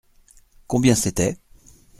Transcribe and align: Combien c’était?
Combien 0.65 0.95
c’était? 0.95 1.37